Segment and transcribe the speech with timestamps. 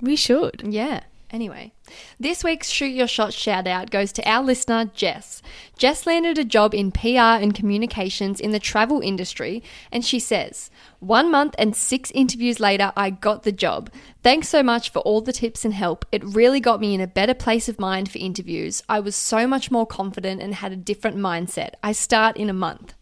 [0.00, 0.62] We should.
[0.64, 1.00] Yeah.
[1.32, 1.72] Anyway,
[2.18, 5.42] this week's Shoot Your Shot shout out goes to our listener, Jess.
[5.78, 10.70] Jess landed a job in PR and communications in the travel industry, and she says,
[10.98, 13.90] One month and six interviews later, I got the job.
[14.24, 16.04] Thanks so much for all the tips and help.
[16.10, 18.82] It really got me in a better place of mind for interviews.
[18.88, 21.74] I was so much more confident and had a different mindset.
[21.80, 22.94] I start in a month.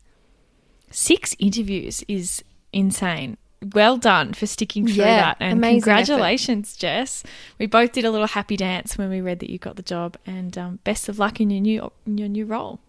[0.90, 2.44] Six interviews is
[2.74, 3.38] insane.
[3.74, 5.36] Well done for sticking through Yeah, that.
[5.40, 7.24] And amazing congratulations, Jess.
[7.58, 10.16] We both did a little happy dance when we read that you got the job.
[10.26, 12.80] And um, best of luck in your new in your new role.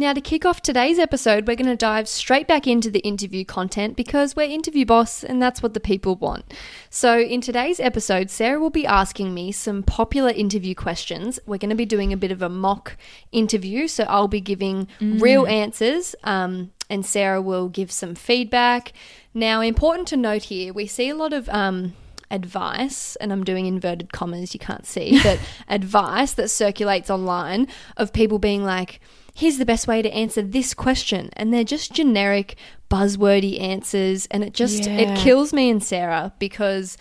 [0.00, 3.44] Now, to kick off today's episode, we're going to dive straight back into the interview
[3.44, 6.54] content because we're interview boss and that's what the people want.
[6.88, 11.38] So, in today's episode, Sarah will be asking me some popular interview questions.
[11.44, 12.96] We're going to be doing a bit of a mock
[13.30, 18.94] interview, so I'll be giving real answers um, and Sarah will give some feedback.
[19.34, 21.46] Now, important to note here, we see a lot of.
[21.50, 21.92] Um,
[22.32, 28.12] advice, and I'm doing inverted commas, you can't see, but advice that circulates online of
[28.12, 29.00] people being like,
[29.34, 31.30] here's the best way to answer this question.
[31.34, 32.56] And they're just generic,
[32.90, 34.26] buzzwordy answers.
[34.30, 34.96] And it just, Yeah.
[34.98, 36.96] it kills me and Sarah because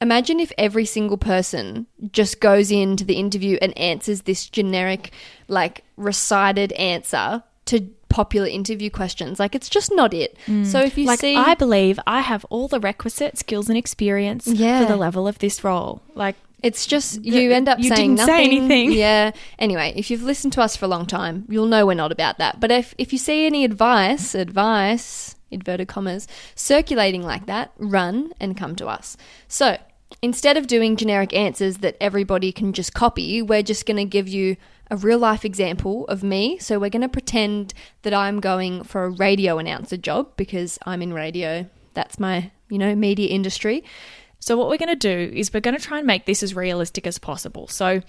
[0.00, 5.12] imagine if every single person just goes into the interview and answers this generic,
[5.48, 9.38] like recited answer to popular interview questions.
[9.38, 10.36] Like it's just not it.
[10.46, 10.66] Mm.
[10.66, 14.46] So if you Like see, I believe I have all the requisite skills and experience
[14.46, 14.80] Yeah.
[14.80, 16.02] for the level of this role.
[16.14, 18.58] Like It's just you end up you saying didn't say nothing.
[18.58, 18.92] anything.
[18.92, 19.32] Yeah.
[19.58, 22.38] Anyway, if you've listened to us for a long time, you'll know we're not about
[22.38, 22.60] that.
[22.60, 28.56] But if if you see any advice, advice, inverted commas, circulating like that, run and
[28.56, 29.16] come to us.
[29.48, 29.78] So
[30.22, 34.28] instead of doing generic answers that everybody can just copy, we're just going to give
[34.28, 34.56] you
[34.90, 36.58] a real life example of me.
[36.58, 37.72] So we're going to pretend
[38.02, 41.66] that I'm going for a radio announcer job because I'm in radio.
[41.94, 43.84] That's my, you know, media industry.
[44.40, 46.54] So, what we're going to do is we're going to try and make this as
[46.54, 47.68] realistic as possible.
[47.68, 48.00] So,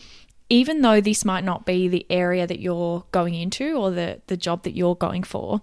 [0.50, 4.36] even though this might not be the area that you're going into or the, the
[4.36, 5.62] job that you're going for,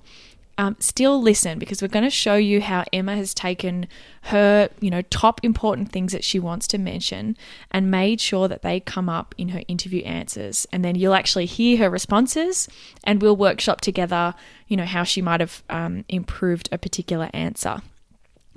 [0.58, 3.86] um, still listen because we're going to show you how Emma has taken
[4.22, 7.36] her, you know, top important things that she wants to mention
[7.70, 10.66] and made sure that they come up in her interview answers.
[10.72, 12.68] And then you'll actually hear her responses
[13.04, 14.34] and we'll workshop together,
[14.66, 17.80] you know, how she might have um, improved a particular answer.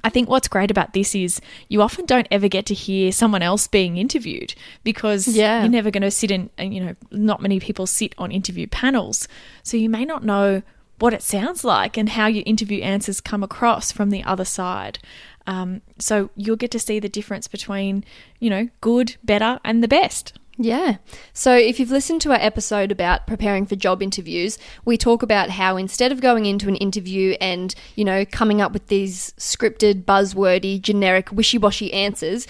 [0.04, 3.42] I think what's great about this is you often don't ever get to hear someone
[3.42, 4.54] else being interviewed
[4.84, 5.62] because Yeah.
[5.62, 8.68] you're never going to sit in, and you know, not many people sit on interview
[8.68, 9.28] panels.
[9.64, 10.64] So you may not know
[11.00, 15.00] what it sounds like and how your interview answers come across from the other side.
[15.48, 18.04] Um, so you'll get to see the difference between,
[18.40, 20.34] you know, good, better, and the best.
[20.64, 20.98] Yeah.
[21.34, 25.50] So if you've listened to our episode about preparing for job interviews, we talk about
[25.50, 30.06] how instead of going into an interview and, you know, coming up with these scripted,
[30.06, 32.46] buzzwordy, generic, wishy washy answers,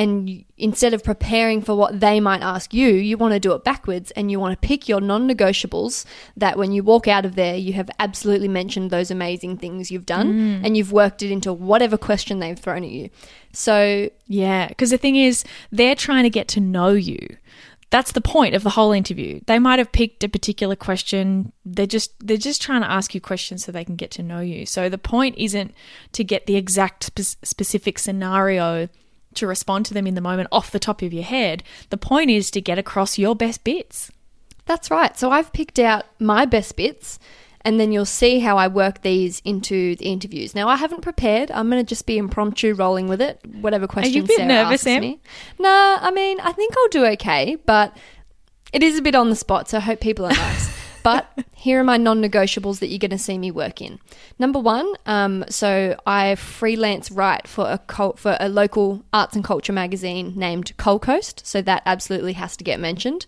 [0.00, 3.64] and instead of preparing for what they might ask you, you want to do it
[3.64, 6.06] backwards and you want to pick your non negotiables
[6.38, 10.06] that when you walk out of there, you have absolutely mentioned those amazing things you've
[10.06, 10.64] done mm.
[10.64, 13.10] and you've worked it into whatever question they've thrown at you.
[13.52, 17.18] So Yeah, because the thing is, they're trying to get to know you.
[17.90, 19.40] That's the point of the whole interview.
[19.46, 21.52] They might have picked a particular question.
[21.66, 24.40] They're just they're just trying to ask you questions so they can get to know
[24.40, 24.64] you.
[24.64, 25.74] So the point isn't
[26.12, 28.88] to get the exact spe- specific scenario
[29.34, 31.62] to respond to them in the moment off the top of your head.
[31.90, 34.10] The point is to get across your best bits.
[34.66, 35.16] That's right.
[35.18, 37.18] So I've picked out my best bits,
[37.62, 40.54] and then you'll see how I work these into the interviews.
[40.54, 41.50] Now I haven't prepared.
[41.50, 43.40] I'm going to just be impromptu rolling with it.
[43.60, 45.00] Whatever questions a bit Sarah nervous, asks Em?
[45.00, 45.20] me.
[45.58, 47.96] Nah, I mean I think I'll do okay, but
[48.72, 49.68] it is a bit on the spot.
[49.68, 50.79] So I hope people are nice.
[51.02, 53.98] But here are my non-negotiables that you're going to see me work in.
[54.38, 59.44] Number one, um, so I freelance write for a cult, for a local arts and
[59.44, 61.46] culture magazine named Coal Coast.
[61.46, 63.26] So that absolutely has to get mentioned.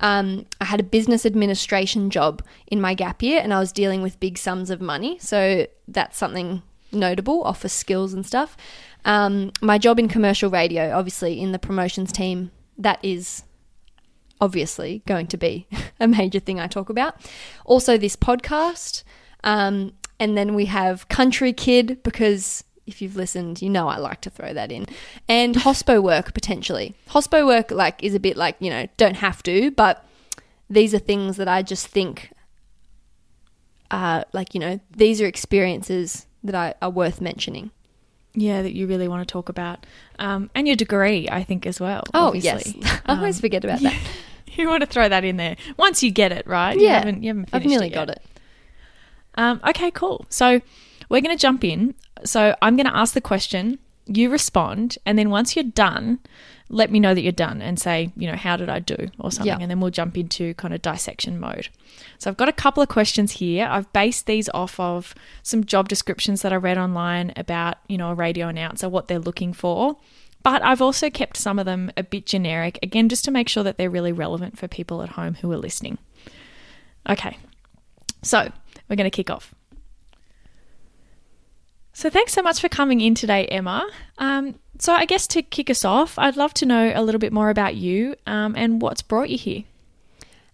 [0.00, 4.02] Um, I had a business administration job in my gap year, and I was dealing
[4.02, 5.18] with big sums of money.
[5.18, 8.56] So that's something notable, offer skills and stuff.
[9.04, 13.44] Um, my job in commercial radio, obviously in the promotions team, that is
[14.42, 15.66] obviously going to be
[16.00, 17.14] a major thing I talk about.
[17.64, 19.04] Also, this podcast.
[19.44, 24.20] Um, and then we have Country Kid, because if you've listened, you know I like
[24.22, 24.86] to throw that in.
[25.28, 26.94] And hospo work, potentially.
[27.08, 30.04] Hospo work, like, is a bit like, you know, don't have to, but
[30.68, 32.32] these are things that I just think,
[33.90, 37.70] uh, like, you know, these are experiences that I, are worth mentioning.
[38.34, 39.84] Yeah, that you really want to talk about,
[40.18, 42.02] um, and your degree, I think as well.
[42.14, 42.80] Oh, obviously.
[42.80, 43.00] yes.
[43.06, 44.00] I always forget about that.
[44.56, 46.76] you want to throw that in there once you get it right.
[46.78, 46.98] You Yeah.
[46.98, 48.22] haven't, you haven't I've nearly it got it.
[49.34, 50.26] Um, okay, cool.
[50.28, 50.60] So
[51.08, 51.94] we're going to jump in.
[52.24, 56.18] So I'm going to ask the question, you respond, and then once you're done,
[56.68, 59.30] let me know that you're done and say, you know, how did I do or
[59.30, 59.58] something, Yeah.
[59.60, 61.68] and then we'll jump into kind of dissection mode.
[62.18, 63.66] So I've got a couple of questions here.
[63.70, 68.10] I've based these off of some job descriptions that I read online about, you know,
[68.10, 69.96] a radio announcer, what they're looking for.
[70.42, 73.62] But I've also kept some of them a bit generic, again, just to make sure
[73.62, 75.98] that they're really relevant for people at home who are listening.
[77.08, 77.36] Okay,
[78.22, 78.50] so
[78.88, 79.54] we're going to kick off.
[81.92, 83.88] So thanks so much for coming in today, Emma.
[84.18, 87.32] Um, so I guess to kick us off, I'd love to know a little bit
[87.32, 89.64] more about you um, and what's brought you here.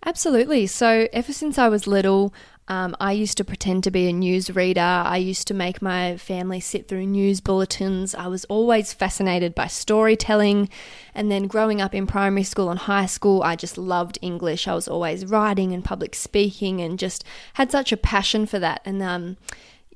[0.04, 0.66] Absolutely.
[0.66, 2.32] So, ever since I was little,
[2.68, 4.80] um, I used to pretend to be a news reader.
[4.80, 8.14] I used to make my family sit through news bulletins.
[8.14, 10.68] I was always fascinated by storytelling.
[11.14, 14.68] And then, growing up in primary school and high school, I just loved English.
[14.68, 17.24] I was always writing and public speaking and just
[17.54, 18.82] had such a passion for that.
[18.84, 19.38] And um,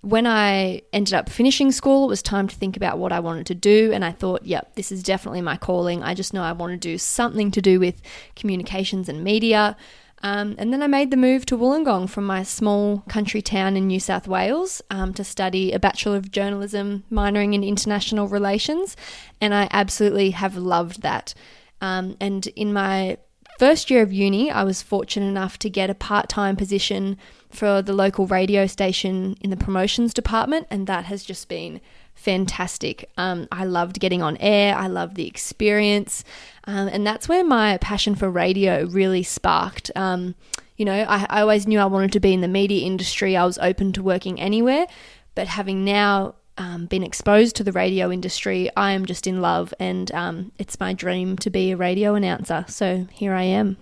[0.00, 3.46] when I ended up finishing school, it was time to think about what I wanted
[3.46, 3.92] to do.
[3.92, 6.02] And I thought, yep, this is definitely my calling.
[6.02, 8.00] I just know I want to do something to do with
[8.34, 9.76] communications and media.
[10.22, 13.88] Um, and then I made the move to Wollongong from my small country town in
[13.88, 18.96] New South Wales um, to study a Bachelor of Journalism, minoring in international relations.
[19.40, 21.34] And I absolutely have loved that.
[21.80, 23.18] Um, and in my
[23.58, 27.18] first year of uni, I was fortunate enough to get a part time position
[27.50, 31.80] for the local radio station in the promotions department, and that has just been
[32.14, 33.10] fantastic.
[33.16, 36.24] Um, I loved getting on air, I loved the experience,
[36.64, 39.90] um, and that's where my passion for radio really sparked.
[39.96, 40.34] Um,
[40.76, 43.44] you know, I, I always knew I wanted to be in the media industry, I
[43.44, 44.86] was open to working anywhere,
[45.34, 49.72] but having now um, been exposed to the radio industry, I am just in love,
[49.80, 52.64] and um, it's my dream to be a radio announcer.
[52.68, 53.76] So here I am.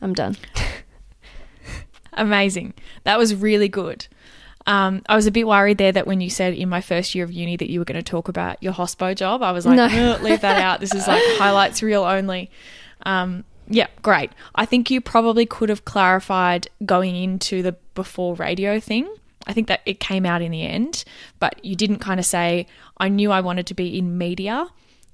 [0.00, 0.36] I'm done.
[2.12, 2.74] Amazing.
[3.04, 4.06] That was really good.
[4.66, 7.24] Um, I was a bit worried there that when you said in my first year
[7.24, 9.76] of uni that you were going to talk about your hospo job, I was like,
[9.76, 10.18] No.
[10.22, 10.80] Leave that out.
[10.80, 12.50] This is like highlights reel only.
[13.04, 14.30] Um, yeah, great.
[14.54, 19.12] I think you probably could have clarified going into the before radio thing.
[19.46, 21.04] I think that it came out in the end,
[21.40, 22.66] but you didn't kind of say,
[22.98, 24.68] I knew I wanted to be in media.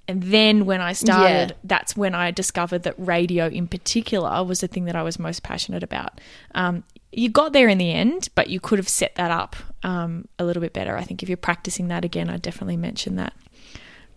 [0.06, 1.56] And then when I started, Yeah.
[1.64, 5.42] that's when I discovered that radio in particular was the thing that I was most
[5.42, 6.20] passionate about.
[6.54, 10.26] Um, you got there in the end, but you could have set that up um,
[10.38, 10.96] a little bit better.
[10.96, 13.32] I think if you're practicing that again, I'd definitely mention that.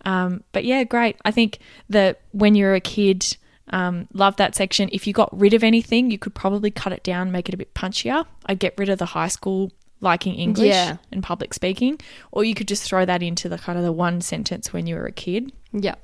[0.04, 1.16] Um, but yeah, great.
[1.24, 1.58] I think
[1.88, 3.36] that when you're a kid,
[3.68, 4.88] um, love that section.
[4.92, 7.58] If you got rid of anything, you could probably cut it down, make it a
[7.58, 8.26] bit punchier.
[8.46, 10.96] I'd get rid of the high school liking English Yeah.
[11.12, 12.00] and public speaking,
[12.32, 14.96] or you could just throw that into the kind of the one sentence when you
[14.96, 15.52] were a kid.
[15.72, 15.94] Yeah.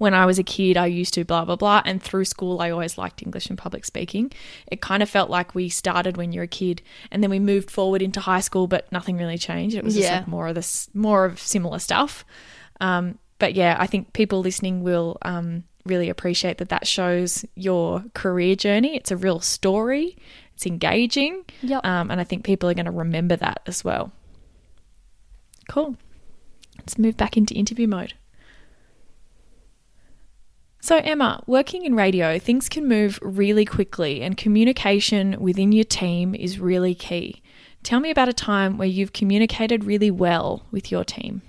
[0.00, 1.82] When I was a kid, I used to blah, blah, blah.
[1.84, 4.32] And through school, I always liked English and public speaking.
[4.72, 6.80] It kind of felt like we started when you're a kid
[7.10, 9.76] and then we moved forward into high school, but nothing really changed.
[9.76, 12.24] It was just like more of this, more of similar stuff.
[12.80, 18.02] Um, but yeah, I think people listening will um, really appreciate that that shows your
[18.14, 18.96] career journey.
[18.96, 20.16] It's a real story,
[20.54, 21.44] it's engaging.
[21.60, 21.84] Yep.
[21.84, 24.12] Um, and I think people are going to remember that as well.
[25.68, 25.96] Cool.
[26.78, 28.14] Let's move back into interview mode.
[30.82, 36.34] So, Emma, working in radio, things can move really quickly, and communication within your team
[36.34, 37.42] is really key.
[37.82, 41.42] Tell me about a time where you've communicated really well with your team.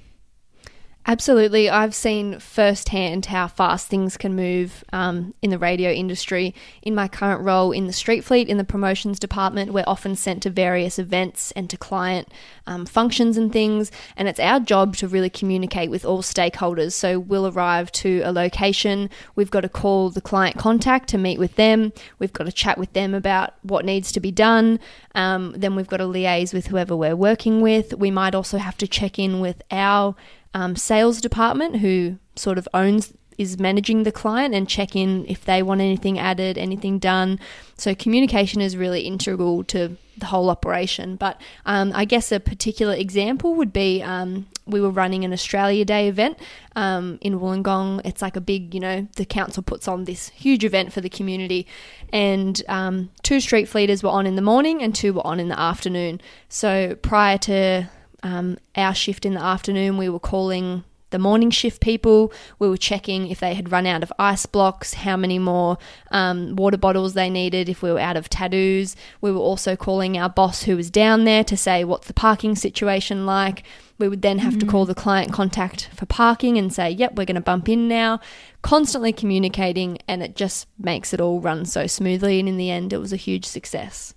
[1.07, 1.67] Absolutely.
[1.67, 6.53] I've seen firsthand how fast things can move um, in the radio industry.
[6.83, 10.43] In my current role in the street fleet, in the promotions department, we're often sent
[10.43, 12.31] to various events and to client
[12.67, 13.91] um, functions and things.
[14.15, 16.91] And it's our job to really communicate with all stakeholders.
[16.91, 21.39] So we'll arrive to a location, we've got to call the client contact to meet
[21.39, 24.79] with them, we've got to chat with them about what needs to be done.
[25.15, 27.95] Um, then we've got to liaise with whoever we're working with.
[27.95, 30.15] We might also have to check in with our
[30.53, 35.45] um, sales department who sort of owns is managing the client and check in if
[35.45, 37.39] they want anything added, anything done.
[37.75, 41.15] So communication is really integral to the whole operation.
[41.15, 45.83] But um, I guess a particular example would be um, we were running an Australia
[45.85, 46.37] Day event
[46.75, 48.01] um, in Wollongong.
[48.05, 51.09] It's like a big, you know, the council puts on this huge event for the
[51.09, 51.65] community,
[52.13, 55.49] and um, two street fleeters were on in the morning and two were on in
[55.49, 56.21] the afternoon.
[56.47, 57.89] So prior to
[58.23, 62.33] um, our shift in the afternoon, we were calling the morning shift people.
[62.57, 65.77] We were checking if they had run out of ice blocks, how many more
[66.09, 68.95] um, water bottles they needed, if we were out of tattoos.
[69.19, 72.55] We were also calling our boss who was down there to say, What's the parking
[72.55, 73.63] situation like?
[73.99, 77.25] We would then have to call the client contact for parking and say, Yep, we're
[77.25, 78.19] going to bump in now.
[78.61, 82.39] Constantly communicating, and it just makes it all run so smoothly.
[82.39, 84.13] And in the end, it was a huge success.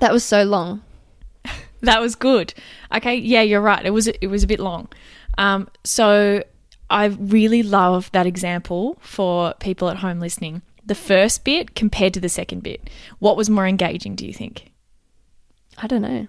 [0.00, 0.82] That was so long.
[1.80, 2.54] That was good.
[2.94, 3.84] Okay, yeah, you're right.
[3.84, 4.88] It was it was a bit long.
[5.36, 6.42] Um, so
[6.90, 10.62] I really love that example for people at home listening.
[10.84, 12.88] The first bit compared to the second bit.
[13.18, 14.16] What was more engaging?
[14.16, 14.72] Do you think?
[15.76, 16.26] I don't know.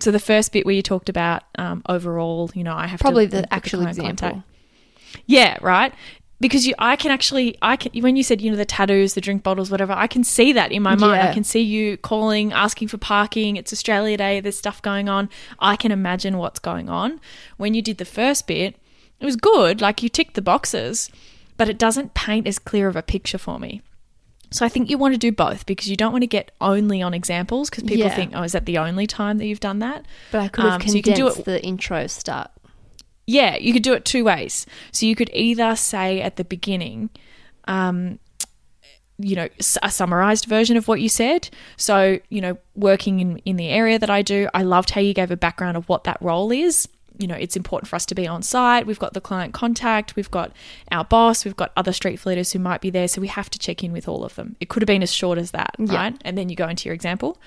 [0.00, 3.26] So the first bit where you talked about um, overall, you know, I have Probably
[3.28, 4.28] to the actual client example.
[4.28, 4.48] contact.
[5.26, 5.94] Yeah, right.
[6.40, 9.20] Because you, I can actually, I can when you said you know the tattoos, the
[9.20, 9.92] drink bottles, whatever.
[9.92, 11.22] I can see that in my mind.
[11.22, 11.30] Yeah.
[11.30, 13.56] I can see you calling, asking for parking.
[13.56, 14.40] It's Australia Day.
[14.40, 15.30] There's stuff going on.
[15.60, 17.20] I can imagine what's going on.
[17.56, 18.76] When you did the first bit,
[19.20, 19.80] it was good.
[19.80, 21.08] Like you ticked the boxes,
[21.56, 23.80] but it doesn't paint as clear of a picture for me.
[24.50, 27.00] So I think you want to do both because you don't want to get only
[27.00, 28.14] on examples because people Yeah.
[28.14, 30.04] think, oh, is that the only time that you've done that?
[30.30, 32.50] But I could have Um, so you can condensed do it- the intro start.
[33.26, 34.66] Yeah, you could do it two ways.
[34.92, 37.10] So you could either say at the beginning,
[37.66, 38.18] um,
[39.18, 39.48] you know,
[39.82, 41.48] a summarized version of what you said.
[41.76, 45.14] So, you know, working in, in the area that I do, I loved how you
[45.14, 46.88] gave a background of what that role is.
[47.16, 48.86] You know, it's important for us to be on site.
[48.86, 50.52] We've got the client contact, we've got
[50.90, 53.06] our boss, we've got other street fleeters who might be there.
[53.06, 54.56] So we have to check in with all of them.
[54.58, 55.94] It could have been as short as that, Yeah.
[55.94, 56.16] right?
[56.24, 57.38] And then you go into your example.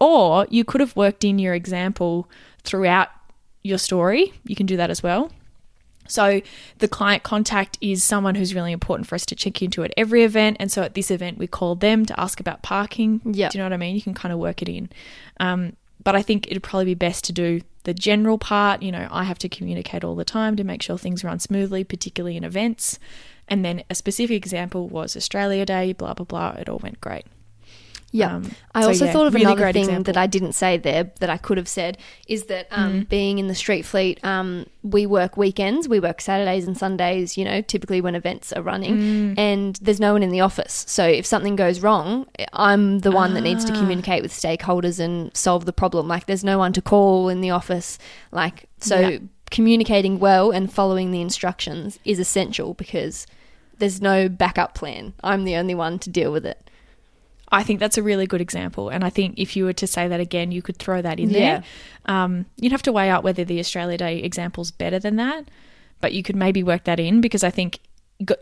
[0.00, 2.28] Or you could have worked in your example
[2.64, 3.08] throughout
[3.66, 4.32] your story.
[4.44, 5.30] You can do that as well.
[6.08, 6.40] So
[6.78, 10.22] the client contact is someone who's really important for us to check into at every
[10.22, 10.56] event.
[10.60, 13.20] And so at this event, we called them to ask about parking.
[13.24, 13.48] Yeah.
[13.48, 13.94] Do you know what I mean?
[13.94, 14.88] You can kind of work it in.
[15.40, 18.82] Um, but I think it'd probably be best to do the general part.
[18.82, 21.82] You know, I have to communicate all the time to make sure things run smoothly,
[21.82, 22.98] particularly in events.
[23.48, 26.50] And then a specific example was Australia Day, blah, blah, blah.
[26.50, 27.26] It all went great.
[28.12, 28.36] Yeah.
[28.36, 30.04] Um, I so, also yeah, thought of really another thing example.
[30.04, 31.98] that I didn't say there that I could have said
[32.28, 33.00] is that um, Mm-hmm.
[33.08, 37.44] being in the street fleet, um, we work weekends, we work Saturdays and Sundays, you
[37.44, 39.38] know, typically when events are running, Mm.
[39.38, 40.84] and there's no one in the office.
[40.88, 43.78] So if something goes wrong, I'm the one that needs to Ah.
[43.78, 46.06] communicate with stakeholders and solve the problem.
[46.08, 47.98] Like there's no one to call in the office.
[48.32, 49.18] Like, so Yeah.
[49.50, 53.26] communicating well and following the instructions is essential because
[53.78, 55.12] there's no backup plan.
[55.22, 56.65] I'm the only one to deal with it.
[57.56, 58.88] I think that's a really good example.
[58.90, 61.30] And I think if you were to say that again, you could throw that in
[61.30, 61.38] Yeah.
[61.38, 61.62] there.
[62.06, 65.48] Um, you'd have to weigh out whether the Australia Day example's better than that,
[66.00, 67.78] but you could maybe work that in because I think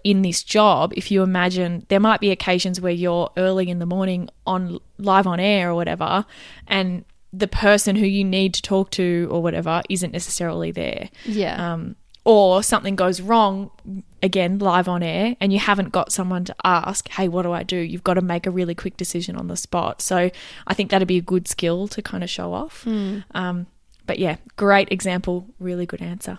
[0.05, 3.87] in this job, if you imagine there might be occasions where you're early in the
[3.87, 6.25] morning on live on air or whatever,
[6.69, 11.73] and the person who you need to talk to or whatever isn't necessarily there Yeah.
[11.73, 13.71] um, or something goes wrong
[14.25, 17.63] again live on air and you haven't got someone to ask hey what do i
[17.63, 17.77] do?
[17.77, 20.01] You've got to make a really quick decision on the spot.
[20.03, 20.31] So
[20.67, 22.85] i think that'd be a good skill to kind of show off.
[23.33, 23.67] Um,
[24.07, 26.39] but yeah great example really good answer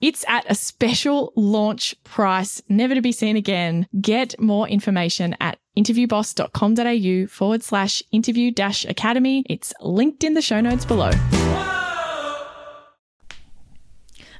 [0.00, 3.86] It's at a special launch price, never to be seen again.
[4.00, 9.44] Get more information at interviewboss.com.au forward slash interview dash academy.
[9.50, 11.10] It's linked in the show notes below.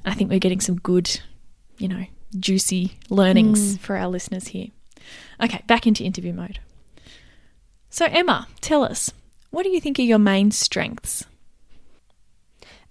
[0.03, 1.21] I think we're getting some good,
[1.77, 2.05] you know,
[2.39, 3.79] juicy learnings mm.
[3.81, 4.69] for our listeners here.
[5.39, 6.59] Okay, back into interview mode.
[7.91, 9.11] So, Emma, tell us,
[9.51, 11.25] what do you think are your main strengths?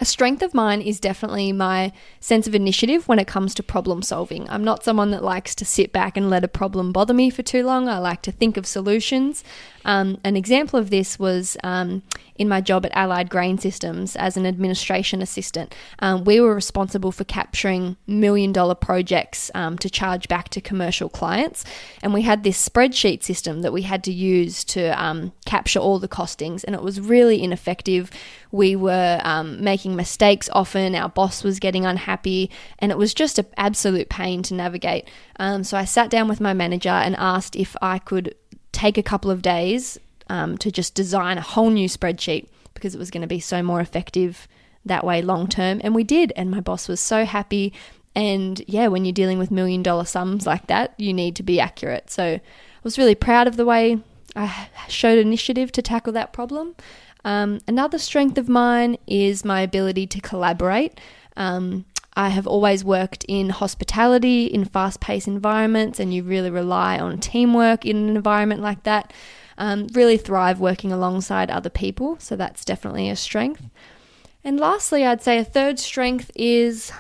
[0.01, 4.01] A strength of mine is definitely my sense of initiative when it comes to problem
[4.01, 4.49] solving.
[4.49, 7.43] I'm not someone that likes to sit back and let a problem bother me for
[7.43, 7.87] too long.
[7.87, 9.45] I like to think of solutions.
[9.85, 12.03] Um, an example of this was um,
[12.37, 15.75] in my job at Allied Grain Systems as an administration assistant.
[15.99, 21.11] Um, we were responsible for capturing million dollar projects um, to charge back to commercial
[21.11, 21.65] clients.
[22.03, 25.99] And we had this spreadsheet system that we had to use to um, capture all
[25.99, 28.11] the costings, and it was really ineffective.
[28.53, 33.39] We were um, making mistakes often, our boss was getting unhappy, and it was just
[33.39, 35.09] an absolute pain to navigate.
[35.39, 38.35] so I sat down with my manager and asked if I could
[38.73, 42.99] take a couple of days um, to just design a whole new spreadsheet because it
[42.99, 44.49] was going to be so more effective
[44.85, 45.81] that way long term.
[45.85, 46.33] And we did.
[46.37, 47.73] And my boss was so happy.
[48.15, 51.61] And yeah, when you're dealing with million dollar sums like that, you need to be
[51.61, 52.11] accurate.
[52.11, 52.41] So I
[52.83, 53.99] was really proud of the way
[54.37, 56.77] I showed initiative to tackle that problem.
[57.25, 60.99] Um, another strength of mine is my ability to collaborate.
[61.37, 61.85] Um,
[62.15, 67.19] I have always worked in hospitality, in fast paced environments, and you really rely on
[67.19, 69.13] teamwork in an environment like that.
[69.59, 73.69] Um, really thrive working alongside other people, so that's definitely a strength.
[74.43, 76.93] And lastly, I'd say a third strength is.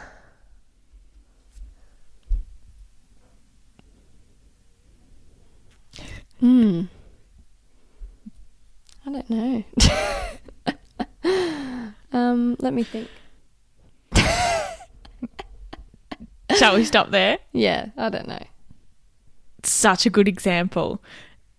[6.38, 6.84] Hmm.
[9.10, 9.64] I don't
[11.24, 11.92] know.
[12.12, 13.08] um, let me think.
[16.56, 17.38] Shall we stop there?
[17.52, 18.42] Yeah, I don't know.
[19.62, 21.02] Such a good example.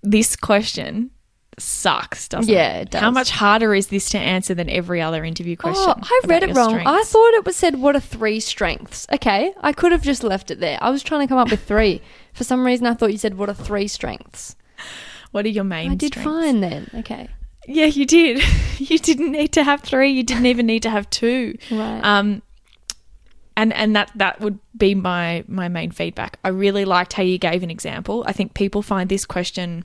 [0.03, 1.11] This question
[1.59, 2.91] sucks, doesn't Yeah, it?
[2.91, 3.01] does.
[3.01, 5.83] How much harder is this to answer than every other interview question?
[5.87, 6.75] Oh, I read it wrong.
[6.75, 9.05] I thought it was said what are three strengths.
[9.13, 10.77] Okay, I could have just left it there.
[10.81, 12.01] I was trying to come up with three.
[12.33, 14.55] For some reason, I thought you said what are three strengths.
[15.31, 16.31] What are your main I did strengths?
[16.31, 16.89] fine then.
[16.95, 17.29] Okay,
[17.67, 18.43] Yeah, you did.
[18.77, 20.11] you didn't need to have three.
[20.11, 21.57] You didn't even need to have two.
[21.69, 22.01] right.
[22.03, 22.41] Um,
[23.57, 26.39] and and that that would be my my main feedback.
[26.43, 28.23] I really liked how you gave an example.
[28.25, 29.83] I think people find this question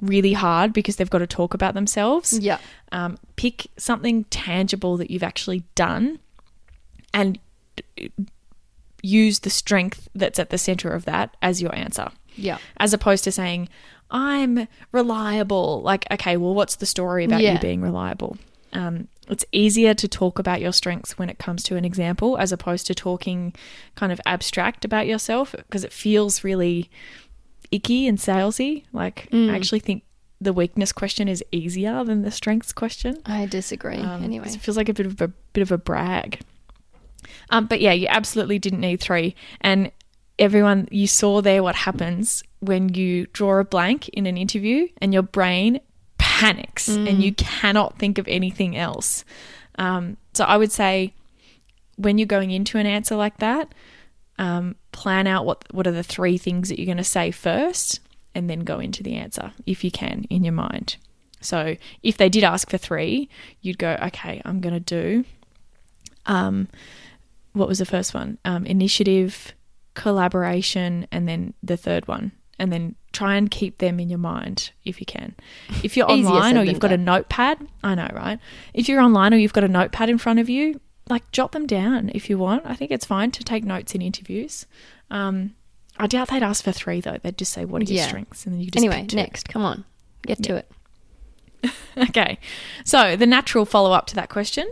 [0.00, 2.36] really hard because they've got to talk about themselves.
[2.38, 2.58] yeah,
[2.90, 6.18] Um, pick something tangible that you've actually done,
[7.14, 7.38] and
[9.02, 13.24] use the strength that's at the center of that as your answer yeah, as opposed
[13.24, 13.68] to saying
[14.12, 17.54] i'm reliable like okay well what's the story about Yeah.
[17.54, 18.36] you being reliable
[18.74, 22.52] um, it's easier to talk about your strengths when it comes to an example as
[22.52, 23.52] opposed to talking
[23.96, 26.88] kind of abstract about yourself because it feels really
[27.70, 29.50] icky and salesy like Mm.
[29.50, 30.04] i actually think
[30.40, 33.98] the weakness question is easier than the strengths question I disagree.
[33.98, 36.40] um, anyway, it feels like a bit of a bit of a brag.
[37.50, 39.36] Um, but yeah, you absolutely didn't need three.
[39.60, 39.92] And
[40.40, 45.12] everyone, you saw there what happens when you draw a blank in an interview and
[45.12, 45.80] your brain
[46.16, 49.24] panics and you cannot think of anything else.
[49.78, 51.12] Um, so I would say
[51.96, 53.74] when you're going into an answer like that,
[54.38, 58.00] um, plan out what what are the three things that you're going to say first,
[58.34, 60.96] and then go into the answer if you can in your mind.
[61.40, 63.28] So if they did ask for three,
[63.60, 65.24] you'd go, okay, I'm going to do.
[66.26, 66.68] Um,
[67.52, 68.38] what was the first one?
[68.44, 69.52] Um, initiative,
[69.94, 74.70] collaboration, and then the third one, and then try and keep them in your mind
[74.84, 75.34] if you can.
[75.82, 78.38] If you're online or you've got a notepad, I know, right?
[78.72, 81.66] If you're online or you've got a notepad in front of you, like jot them
[81.66, 82.62] down if you want.
[82.64, 84.66] I think it's fine to take notes in interviews.
[85.10, 85.54] Um,
[85.98, 87.18] I doubt they'd ask for three though.
[87.22, 88.06] They'd just say, "What are your Yeah.
[88.06, 89.84] strengths?" and then you just anyway, next, come on,
[90.24, 90.70] get to it.
[91.98, 92.38] Okay.
[92.84, 94.66] So the natural follow up to that question,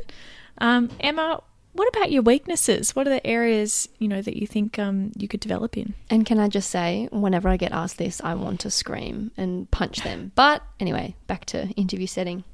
[0.58, 2.96] um, Emma, what about your weaknesses?
[2.96, 5.94] What are the areas you know that you think um, you could develop in?
[6.08, 9.70] And can I just say, whenever I get asked this, I want to scream and
[9.70, 10.32] punch them.
[10.34, 12.44] But anyway, back to interview setting.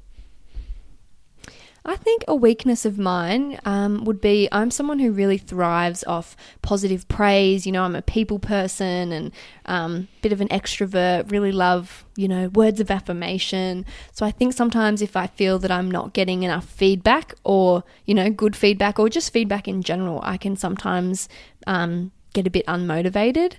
[1.85, 6.35] I think a weakness of mine um, would be I'm someone who really thrives off
[6.61, 7.65] positive praise.
[7.65, 9.31] You know, I'm a people person and
[9.65, 11.31] um, bit of an extrovert.
[11.31, 13.85] Really love you know words of affirmation.
[14.11, 18.13] So I think sometimes if I feel that I'm not getting enough feedback or you
[18.13, 21.29] know good feedback or just feedback in general, I can sometimes
[21.65, 23.53] um, get a bit unmotivated.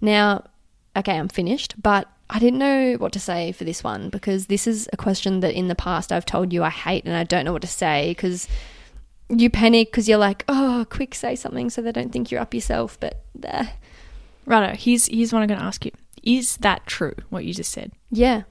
[0.00, 0.44] Now,
[0.94, 4.66] okay, I'm finished, but I didn't know what to say for this one because this
[4.66, 7.44] is a question that in the past I've told you I hate and I don't
[7.44, 8.48] know what to say because
[9.28, 12.54] you panic because you're like, oh, quick, say something so they don't think you're up
[12.54, 12.98] yourself.
[12.98, 13.66] But uh,
[14.44, 17.14] Righto, here's here's what I'm going to ask you: Is that true?
[17.30, 17.92] What you just said?
[18.10, 18.42] yeah,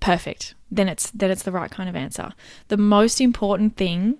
[0.00, 0.54] Perfect.
[0.70, 2.32] Then it's then it's the right kind of answer.
[2.68, 4.18] The most important thing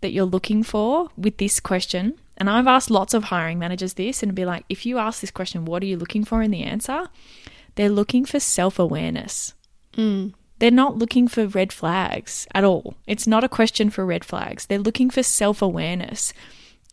[0.00, 4.22] that you're looking for with this question, and I've asked lots of hiring managers this,
[4.22, 6.62] and be like, if you ask this question, what are you looking for in the
[6.62, 7.08] answer?
[7.76, 9.54] They're looking for self awareness.
[9.96, 12.94] mm, They're not looking for red flags at all.
[13.06, 14.66] It's not a question for red flags.
[14.66, 16.32] They're looking for self awareness.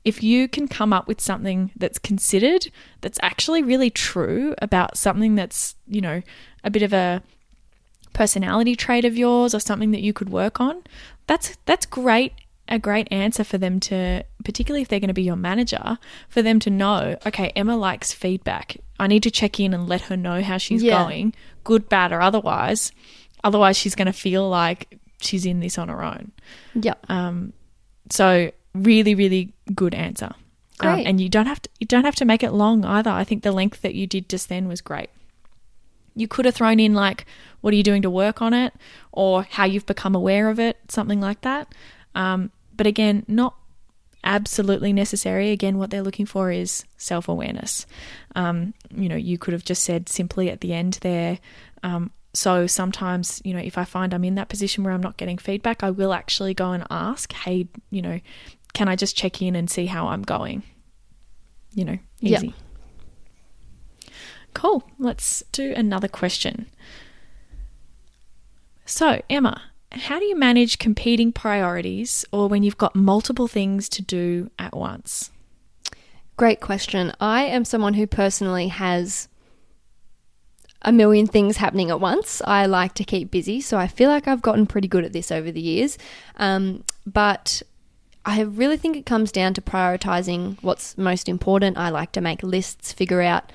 [0.06, 2.68] If you can come up with something that's considered,
[3.02, 6.22] that's actually really true about something that's, you know,
[6.64, 7.24] a bit of a
[8.12, 10.84] personality trait of yours or something that you could work on,
[11.26, 12.34] that's that's great
[12.70, 15.98] a great answer for them to particularly if they're going to be your manager
[16.30, 18.78] for them to know okay emma likes feedback.
[19.00, 21.04] I need to check in and let her know how she's Yeah.
[21.04, 22.92] going good bad or otherwise.
[23.44, 26.32] Otherwise she's going to feel like she's in this on her own.
[26.74, 27.52] Yeah, um,
[28.10, 30.32] so really really good answer.
[30.80, 31.06] Um, Great.
[31.08, 33.10] and you don't have to you don't have to make it long either.
[33.12, 35.10] I think the length that you did just then was great.
[36.16, 37.26] You could have thrown in like
[37.62, 38.74] what are you doing to work on it?
[39.12, 41.68] or how you've become aware of it something like that
[42.16, 43.56] um, but again not
[44.26, 45.52] absolutely necessary.
[45.52, 47.86] Again what they're looking for is self-awareness.
[48.36, 51.40] Um, you know you could have just said simply at the end there
[51.84, 55.18] um, so sometimes you know if i find i'm in that position where i'm not
[55.18, 58.20] getting feedback i will actually go and ask hey you know
[58.74, 60.64] can i just check in and see how i'm going?
[61.74, 62.54] You know easy.
[64.54, 64.84] Cool.
[65.00, 66.68] Let's do another question.
[68.86, 69.62] So emma
[69.94, 74.76] how do you manage competing priorities or when you've got multiple things to do at
[74.76, 75.32] once
[76.38, 77.14] great question.
[77.20, 79.28] I am someone who personally has
[80.82, 82.42] a million things happening at once.
[82.46, 85.32] I like to keep busy, so I feel like I've gotten pretty good at this
[85.32, 85.98] over the years.
[86.38, 87.62] Um, but
[88.26, 91.78] I really think it comes down to prioritizing what's most important.
[91.78, 93.52] I like to make lists, figure out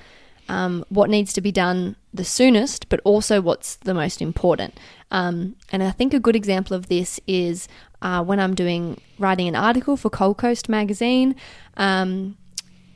[0.49, 4.77] um, what needs to be done the soonest, but also what's the most important.
[5.11, 7.67] Um, and I think a good example of this is
[8.01, 11.35] uh, when I'm doing writing an article for Coal Coast magazine.
[11.77, 12.35] Um,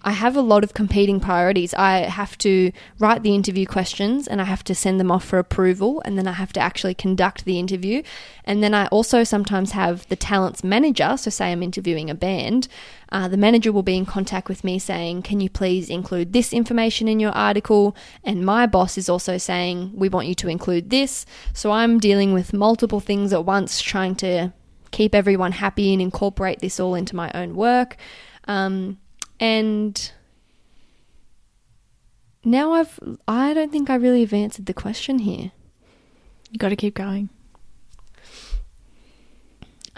[0.03, 1.73] I have a lot of competing priorities.
[1.73, 5.39] I have to write the interview questions and I have to send them off for
[5.39, 8.03] approval, and then I have to actually conduct the interview.
[8.43, 11.15] And then I also sometimes have the talents manager.
[11.17, 12.67] So, say I'm interviewing a band,
[13.11, 16.51] uh, the manager will be in contact with me saying, Can you please include this
[16.51, 17.95] information in your article?
[18.23, 21.25] And my boss is also saying, We want you to include this.
[21.53, 24.51] So, I'm dealing with multiple things at once, trying to
[24.91, 27.97] keep everyone happy and incorporate this all into my own work.
[28.47, 28.99] Um,
[29.43, 30.11] and
[32.45, 35.51] now I've I don't think I really have answered the question here.
[36.49, 37.27] you got to keep going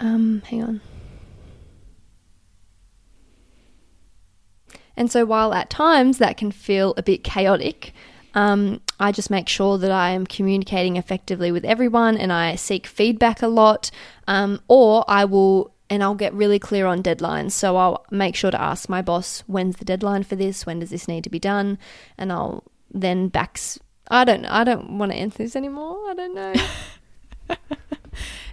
[0.00, 0.80] Um, hang on.
[4.96, 7.92] And so while at times that can feel a bit chaotic,
[8.34, 12.86] um, I just make sure that I am communicating effectively with everyone and I seek
[12.86, 13.90] feedback a lot.
[14.26, 17.52] Um, or I will, and I'll get really clear on deadlines.
[17.52, 20.66] So I'll make sure to ask my boss, when's the deadline for this?
[20.66, 21.78] When does this need to be done?
[22.18, 23.78] And I'll then backs.
[24.08, 24.44] I don't.
[24.46, 25.98] I don't want to answer this anymore.
[26.10, 26.54] I don't know.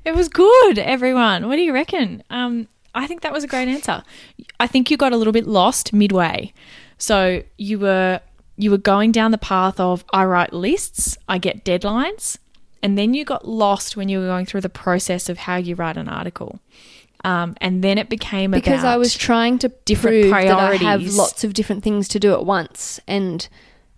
[0.05, 1.47] It was good, everyone.
[1.47, 2.23] What do you reckon?
[2.29, 4.03] Um, I think that was a great answer.
[4.59, 6.53] I think you got a little bit lost midway.
[6.97, 8.19] So you were
[8.57, 12.37] you were going down the path of I write lists, I get deadlines,
[12.83, 15.73] and then you got lost when you were going through the process of how you
[15.73, 16.59] write an article.
[17.23, 21.03] Um, and then it became because I was trying to different prove that I have
[21.13, 23.47] lots of different things to do at once, and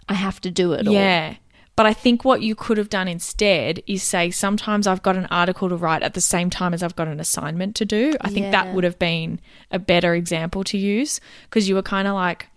[0.07, 0.93] I have to do it all.
[0.93, 1.35] Yeah.
[1.75, 5.25] But I think what you could have done instead is say, sometimes I've got an
[5.25, 8.13] article to write at the same time as I've got an assignment to do.
[8.21, 8.51] I think Yeah.
[8.51, 12.47] that would have been a better example to use because you were kind of like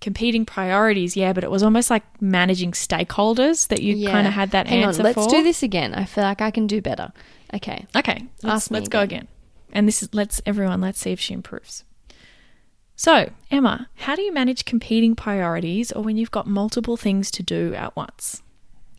[0.00, 4.12] competing priorities, yeah, but it was almost like managing stakeholders that you Yeah.
[4.12, 5.28] kind of had that Hang answer on, let's for.
[5.30, 5.92] do this again.
[5.92, 7.10] I feel like I can do better.
[7.52, 7.86] Okay.
[7.96, 9.26] Okay, let's, Ask me let's go again.
[9.72, 11.84] And this is let's everyone let's see if she improves.
[12.96, 17.42] So, Emma, how do you manage competing priorities or when you've got multiple things to
[17.42, 18.42] do at once?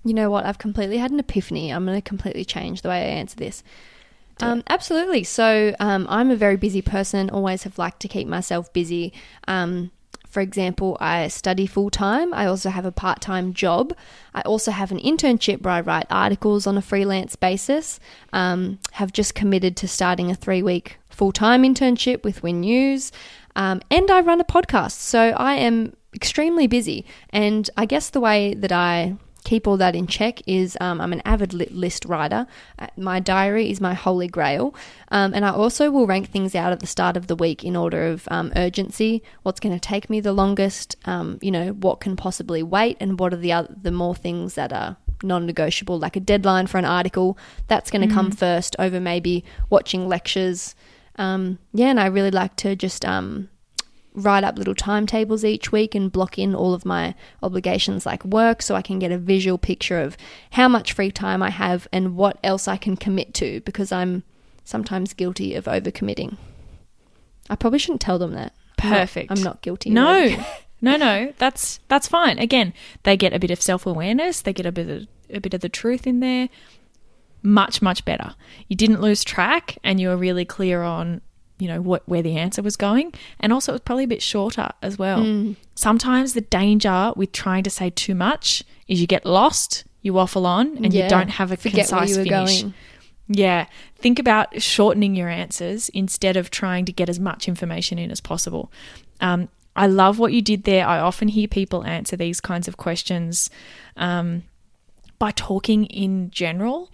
[0.04, 0.44] You know what?
[0.44, 1.72] I've completely had an epiphany.
[1.72, 3.64] I'm going to completely change the way I answer this.
[4.40, 5.24] Um, absolutely.
[5.24, 7.30] So um, I'm a very busy person.
[7.30, 9.14] Always have liked to keep myself busy.
[9.48, 9.92] Um,
[10.32, 12.34] for example, I study full time.
[12.34, 13.94] I also have a part time job.
[14.34, 18.00] I also have an internship where I write articles on a freelance basis.
[18.32, 23.12] Um, have just committed to starting a three week full time internship with Win News.
[23.58, 24.94] Um, and I run a podcast.
[24.94, 27.06] So I am extremely busy.
[27.32, 31.14] And I guess the way that I keep all that in check is um, I'm
[31.14, 32.48] an avid list writer.
[32.80, 34.76] Uh, my diary is my holy grail.
[35.10, 37.76] Um, and I also will rank things out at the start of the week in
[37.76, 39.24] order of um, urgency.
[39.44, 40.96] What's going to take me the longest?
[41.06, 42.98] Um, you know, what can possibly wait?
[43.00, 46.78] And what are the other, the more things that are non-negotiable, like a deadline for
[46.78, 47.38] an article?
[47.68, 48.16] That's going to mm-hmm.
[48.16, 50.76] come first over maybe watching lectures.
[51.18, 53.50] Um, yeah, and I really like to just um,
[54.14, 58.62] write up little timetables each week and block in all of my obligations like work
[58.62, 60.18] so I can get a visual picture of
[60.52, 64.24] how much free time I have and what else I can commit to because I'm
[64.66, 66.38] sometimes guilty of overcommitting.
[67.50, 68.54] I probably shouldn't tell them that.
[68.78, 69.32] Perfect.
[69.32, 69.90] I'm not, I'm not guilty.
[69.90, 70.36] No.
[70.82, 72.40] no, no, that's that's fine.
[72.40, 75.62] Again, they get a bit of self-awareness, they get a bit of a bit of
[75.62, 76.50] the truth in there.
[77.44, 78.36] Much much better.
[78.68, 81.22] You didn't lose track and you were really clear on
[81.62, 83.14] you know what where the answer was going.
[83.40, 85.20] And also it was probably a bit shorter as well.
[85.20, 85.56] Mm.
[85.76, 90.48] sometimes the danger with trying to say too much is you get lost you waffle
[90.48, 91.04] on and yeah.
[91.04, 92.30] you don't have a Forget concise finish.
[92.30, 92.74] going.
[93.28, 93.68] yeah.
[93.98, 98.20] Think about shortening your answers instead of trying to get as much information in as
[98.20, 98.72] possible.
[99.20, 100.86] Um, i love what you did there.
[100.86, 103.50] I often hear people answer these kinds of questions
[103.96, 104.44] um,
[105.20, 106.92] by talking in general.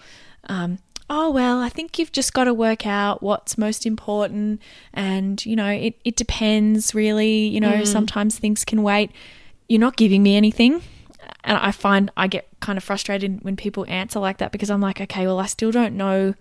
[0.49, 4.61] Um, oh, well, I think you've just got to work out what's most important.
[4.93, 7.47] And, you know, it, it depends really.
[7.47, 7.87] You know, mm.
[7.87, 9.11] sometimes things can wait.
[9.69, 10.81] You're not giving me anything.
[11.43, 14.81] And I find I get kind of frustrated when people answer like that because I'm
[14.81, 16.35] like, okay, well, I still don't know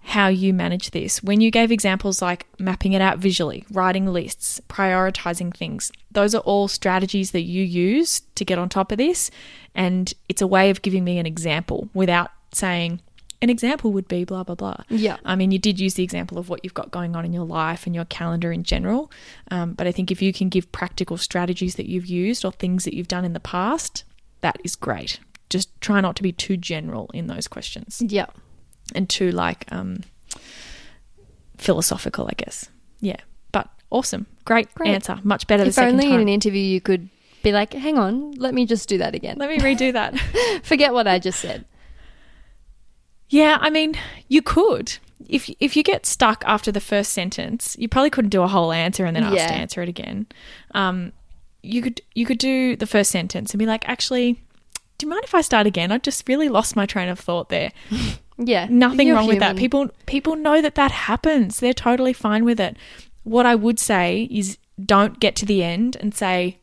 [0.00, 1.22] how you manage this.
[1.22, 6.40] When you gave examples like mapping it out visually, writing lists, prioritizing things, those are
[6.40, 9.30] all strategies that you use to get on top of this.
[9.74, 13.02] And it's a way of giving me an example without saying,
[13.40, 14.76] an example would be blah blah blah.
[14.88, 15.18] Yeah.
[15.24, 17.44] I mean, you did use the example of what you've got going on in your
[17.44, 19.10] life and your calendar in general,
[19.50, 22.84] um, but I think if you can give practical strategies that you've used or things
[22.84, 24.04] that you've done in the past,
[24.40, 25.20] that is great.
[25.50, 28.02] Just try not to be too general in those questions.
[28.04, 28.26] Yeah.
[28.94, 30.00] And too like um,
[31.56, 32.68] philosophical, I guess.
[33.00, 33.20] Yeah.
[33.52, 34.90] But awesome, great, great.
[34.90, 35.20] answer.
[35.22, 35.62] Much better.
[35.62, 36.14] If the second only time.
[36.14, 37.08] in an interview you could
[37.42, 39.36] be like, hang on, let me just do that again.
[39.38, 40.18] Let me redo that.
[40.64, 41.64] Forget what I just said.
[43.28, 43.94] Yeah, I mean,
[44.28, 44.98] you could.
[45.28, 48.72] If if you get stuck after the first sentence, you probably couldn't do a whole
[48.72, 49.48] answer and then ask yeah.
[49.48, 50.26] to answer it again.
[50.72, 51.12] Um,
[51.62, 54.40] you could you could do the first sentence and be like, actually,
[54.96, 55.92] do you mind if I start again?
[55.92, 57.72] I just really lost my train of thought there.
[58.38, 59.28] yeah, nothing wrong human.
[59.28, 59.56] with that.
[59.56, 61.60] People people know that that happens.
[61.60, 62.76] They're totally fine with it.
[63.24, 66.58] What I would say is, don't get to the end and say,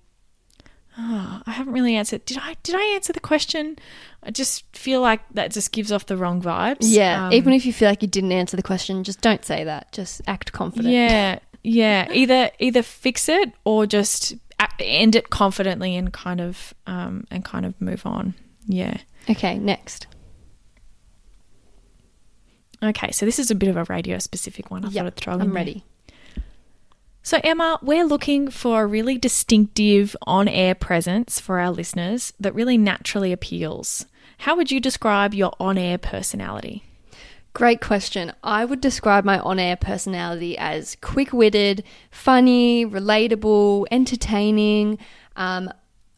[0.98, 2.26] oh, I haven't really answered.
[2.26, 2.56] Did I?
[2.64, 3.78] Did I answer the question?
[4.24, 6.78] I just feel like that just gives off the wrong vibes.
[6.82, 7.28] Yeah.
[7.28, 9.92] Um, even if you feel like you didn't answer the question, just don't say that.
[9.92, 10.94] Just act confident.
[10.94, 11.40] Yeah.
[11.68, 12.08] Yeah.
[12.12, 14.36] Either either fix it or just
[14.78, 18.36] end it confidently and kind of um and kind of move on.
[18.68, 18.98] Yeah.
[19.28, 19.58] Okay.
[19.58, 20.06] Next.
[22.84, 24.86] Okay, so this is a bit of a radio specific one.
[24.86, 25.48] I yep, thought I'd throw I'm in.
[25.48, 25.84] I'm ready.
[27.26, 32.54] So, Emma, we're looking for a really distinctive on air presence for our listeners that
[32.54, 34.06] really naturally appeals.
[34.38, 36.84] How would you describe your on air personality?
[37.54, 38.32] Great question.
[38.44, 45.00] I would describe my on air personality as quick witted, funny, relatable, entertaining.
[45.36, 45.72] Um,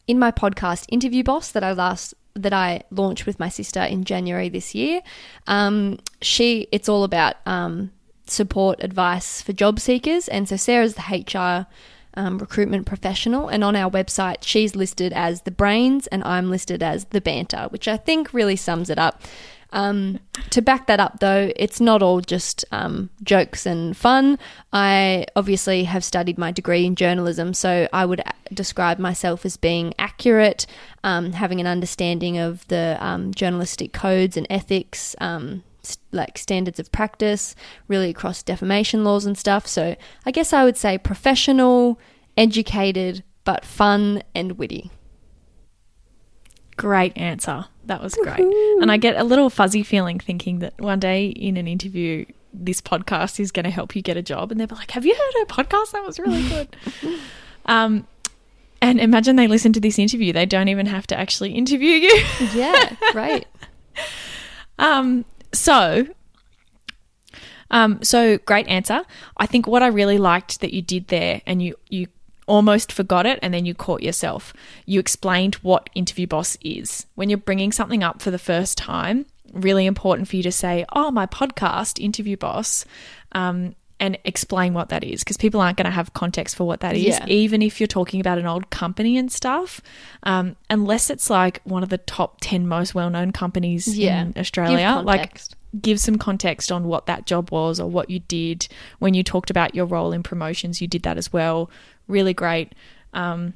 [0.06, 4.04] in my podcast Interview Boss that I last that I launched with my sister in
[4.04, 5.00] January this year,
[5.46, 7.92] um, she it's all about um,
[8.30, 10.28] support advice for job seekers.
[10.28, 11.66] And so Sarah's the HR
[12.14, 13.48] um, recruitment professional.
[13.48, 17.66] And on our website, she's listed as the brains and I'm listed as the banter,
[17.70, 19.22] which I think really sums it up.
[19.70, 20.18] Um,
[20.50, 24.38] to back that up, though, it's not all just um, jokes and fun.
[24.72, 29.92] I obviously have studied my degree in journalism, so I would describe myself as being
[29.98, 30.66] accurate,
[31.04, 35.62] um, having an understanding of the um, journalistic codes and ethics, um,
[36.12, 37.54] like standards of practice,
[37.86, 39.66] really across defamation laws and stuff.
[39.66, 39.96] So
[40.26, 41.98] I guess I would say professional,
[42.36, 44.90] educated, but fun and witty.
[46.76, 47.66] Great answer.
[47.86, 48.38] That was great.
[48.38, 48.80] Woo-hoo.
[48.82, 52.80] And I get a little fuzzy feeling thinking that one day in an interview, this
[52.80, 54.50] podcast is going to help you get a job.
[54.50, 55.92] And they'll be like, Have you heard a podcast?
[55.92, 56.76] That was really good.
[57.66, 58.06] um,
[58.80, 60.32] and imagine they listen to this interview.
[60.32, 62.24] They don't even have to actually interview you.
[62.54, 63.46] yeah, right.
[64.80, 66.06] Um, so,
[67.70, 69.02] Um, so great answer.
[69.36, 72.06] I think what I really liked that you did there, and you you
[72.46, 74.54] almost forgot it, and then you caught yourself.
[74.86, 79.26] You explained what interview boss is when you're bringing something up for the first time.
[79.52, 82.86] Really important for you to say, "Oh, my podcast, interview boss."
[83.32, 86.80] Um, and explain what that is because people aren't going to have context for what
[86.80, 87.26] that is, Yeah.
[87.26, 89.80] even if you're talking about an old company and stuff.
[90.22, 94.20] Um, unless it's like one of the top 10 most well known companies Yeah.
[94.22, 95.02] in Give Australia.
[95.04, 95.40] Like,
[95.80, 98.68] give some context on what that job was or what you did
[99.00, 100.80] when you talked about your role in promotions.
[100.80, 101.68] You did that as well.
[102.06, 102.74] Really great.
[103.12, 103.54] Um,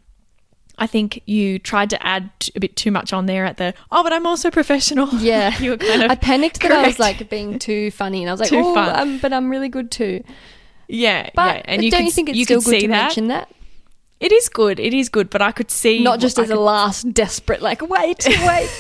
[0.79, 4.03] I think you tried to add a bit too much on there at the oh,
[4.03, 5.09] but I'm also professional.
[5.21, 5.57] Yeah.
[5.59, 8.33] you were kind of I panicked that I was like being too funny, and I
[8.33, 10.25] was like, Too "Oh, um, but I'm really good too."
[10.89, 11.63] yeah, But yeah.
[11.67, 13.03] And you don't could, you think it's you still good see to that.
[13.05, 13.49] mention that?
[14.21, 14.79] It is good.
[14.79, 18.25] It is good, but I could see Not just as a last desperate, like, wait,
[18.29, 18.71] wait.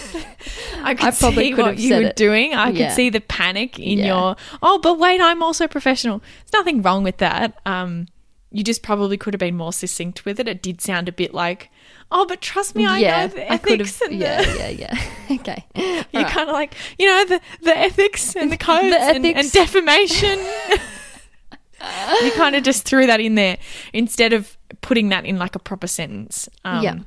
[0.82, 2.16] I could I probably see could what you were it.
[2.16, 2.54] doing.
[2.54, 2.86] I Yeah.
[2.88, 4.06] could see the panic in Yeah.
[4.06, 6.18] your oh, but wait, I'm also professional.
[6.20, 7.60] There's nothing wrong with that.
[7.66, 8.06] Um,
[8.52, 10.46] you just probably could have been more succinct with it.
[10.46, 11.70] It did sound a bit like,
[12.12, 14.58] oh, but trust me, I yeah, know the ethics and Yeah, the.
[14.58, 15.10] yeah, yeah.
[15.40, 15.64] Okay.
[15.74, 16.26] You're Alright.
[16.32, 20.38] kind of like, you know, the, the ethics and the codes and, and defamation.
[22.22, 23.58] you kind of just threw that in there
[23.92, 26.48] instead of putting that in like a proper sentence.
[26.64, 26.98] Um, Yeah.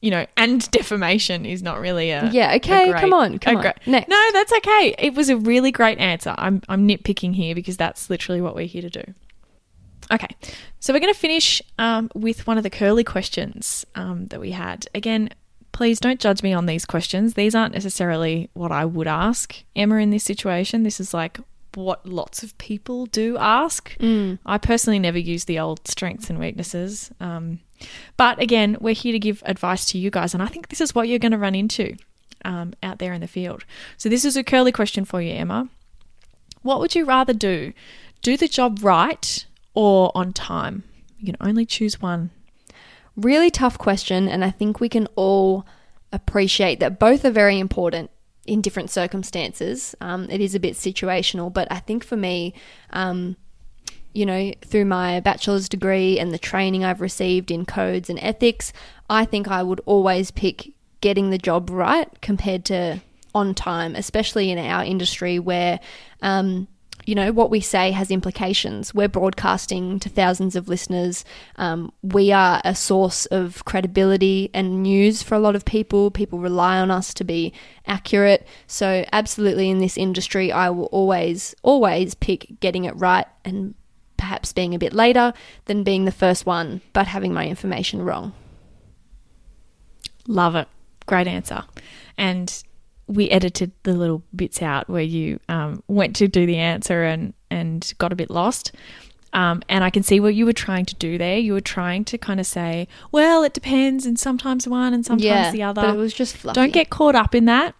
[0.00, 2.30] You know, and defamation is not really a.
[2.30, 3.72] Yeah, a okay, come on, come on.
[3.84, 4.08] Next.
[4.08, 4.94] No, that's okay.
[4.96, 6.36] It was a really great answer.
[6.38, 9.02] I'm, I'm nitpicking here because that's literally what we're here to do.
[10.10, 10.28] Okay,
[10.80, 14.52] so we're going to finish um, with one of the curly questions um, that we
[14.52, 14.86] had.
[14.94, 15.30] Again,
[15.72, 17.34] please don't judge me on these questions.
[17.34, 20.82] These aren't necessarily what I would ask Emma in this situation.
[20.82, 21.38] This is like
[21.74, 23.94] what lots of people do ask.
[24.46, 27.10] I personally never use the old strengths and weaknesses.
[27.20, 27.60] Um,
[28.16, 30.94] but again, we're here to give advice to you guys, and I think this is
[30.94, 31.96] what you're going to run into
[32.44, 33.64] um, out there in the field.
[33.96, 35.68] So, this is a curly question for you, Emma.
[36.62, 37.72] What would you rather do?
[38.22, 40.84] Do the job right or on time?
[41.18, 42.30] You can only choose one.
[43.16, 45.66] Really tough question, and I think we can all
[46.12, 48.10] appreciate that both are very important
[48.46, 49.94] in different circumstances.
[50.00, 52.54] Um, it is a bit situational, but I think for me,
[52.90, 53.36] um,
[54.14, 58.72] you know, through my bachelor's degree and the training I've received in codes and ethics,
[59.10, 63.00] I think I would always pick getting the job right compared to
[63.34, 65.78] on time, especially in our industry where,
[66.22, 66.66] um,
[67.08, 68.92] you know, what we say has implications.
[68.92, 71.24] We're broadcasting to thousands of listeners.
[71.56, 76.10] Um, we are a source of credibility and news for a lot of people.
[76.10, 77.54] People rely on us to be
[77.86, 78.46] accurate.
[78.66, 83.74] So, absolutely, in this industry, I will always, always pick getting it right and
[84.18, 85.32] perhaps being a bit later
[85.64, 88.34] than being the first one, but having my information wrong.
[90.26, 90.68] Love it.
[91.06, 91.64] Great answer.
[92.18, 92.62] And
[93.08, 97.32] we edited the little bits out where you um, went to do the answer and,
[97.50, 98.72] and got a bit lost.
[99.32, 101.38] Um, and I can see what you were trying to do there.
[101.38, 105.24] You were trying to kind of say, well, it depends, and sometimes one and sometimes
[105.24, 105.82] yeah, the other.
[105.82, 106.54] but it was just fluffy.
[106.54, 107.74] Don't get caught up in that.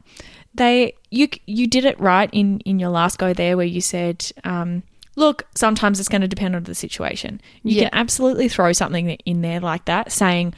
[0.54, 4.30] They you you did it right in in your last go there where you said,
[4.44, 4.82] um,
[5.16, 7.40] look, sometimes it's going to depend on the situation.
[7.62, 7.88] You Yeah.
[7.88, 10.52] can absolutely throw something in there like that, saying,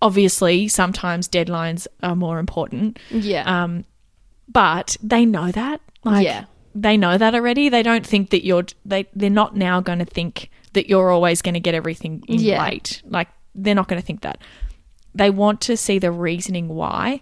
[0.00, 2.98] obviously, sometimes deadlines are more important.
[3.10, 3.84] yeah, Um,
[4.56, 5.80] but they know that.
[6.02, 6.44] Like, Yeah.
[6.74, 7.68] they know that already.
[7.68, 8.64] They don't think that you're.
[8.86, 12.40] They they're not now going to think that you're always going to get everything in
[12.40, 12.64] Yeah.
[12.64, 13.02] late.
[13.04, 14.38] Like they're not going to think that.
[15.14, 17.20] They want to see the reasoning why.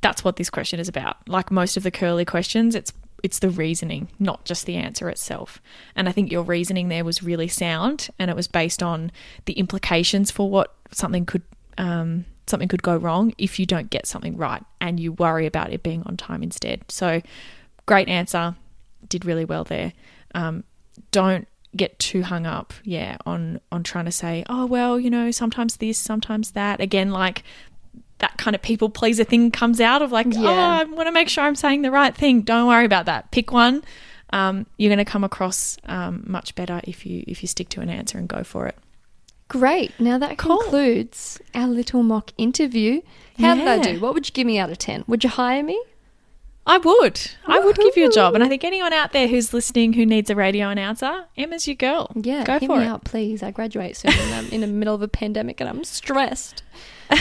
[0.00, 1.16] That's what this question is about.
[1.28, 2.92] Like most of the curly questions, it's
[3.22, 5.60] it's the reasoning, not just the answer itself.
[5.96, 9.10] And I think your reasoning there was really sound, and it was based on
[9.46, 11.42] the implications for what something could
[11.78, 15.72] um, something could go wrong if you don't get something right, and you worry about
[15.72, 16.84] it being on time instead.
[16.88, 17.22] So,
[17.86, 18.54] great answer,
[19.08, 19.92] did really well there.
[20.34, 20.64] Um,
[21.10, 25.30] don't get too hung up, yeah, on on trying to say, oh well, you know,
[25.30, 26.80] sometimes this, sometimes that.
[26.80, 27.42] Again, like
[28.18, 31.28] that kind of people pleaser thing comes out of like, oh, I want to make
[31.28, 32.42] sure I'm saying the right thing.
[32.42, 33.30] Don't worry about that.
[33.30, 33.82] Pick one.
[34.30, 37.80] Um, you're going to come across um, much better if you if you stick to
[37.80, 38.76] an answer and go for it.
[39.54, 39.92] Great.
[40.00, 40.58] Now that Cool.
[40.58, 43.02] concludes our little mock interview.
[43.38, 44.00] How did I do?
[44.00, 45.04] What would you give me out of 10?
[45.06, 45.80] Would you hire me?
[46.66, 47.20] I would.
[47.46, 50.04] I would give you a job, and I think anyone out there who's listening who
[50.04, 52.10] needs a radio announcer, Emma's your girl.
[52.16, 52.86] Yeah, go for it.
[52.88, 53.44] out, please.
[53.44, 56.64] I graduate soon and I'm in the middle of a pandemic and I'm stressed.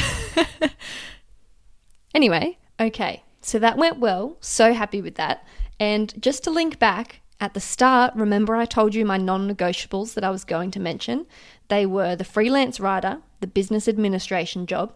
[2.16, 3.22] anyway, okay.
[3.42, 4.38] So that went well.
[4.40, 5.46] So happy with that.
[5.80, 10.14] And just to link back, at the start, remember I told you my non negotiables
[10.14, 11.26] that I was going to mention?
[11.68, 14.94] They were the freelance writer, the business administration job,